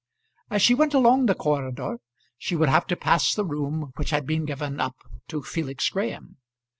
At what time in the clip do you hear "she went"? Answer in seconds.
0.63-0.95